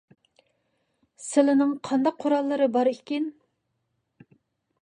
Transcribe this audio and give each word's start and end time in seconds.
سىلىنىڭ 1.25 1.75
قانداق 1.89 2.19
قوراللىرى 2.25 2.71
بارئىكىن؟ 2.79 3.29